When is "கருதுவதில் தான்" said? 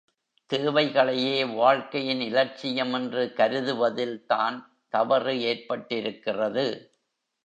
3.37-4.57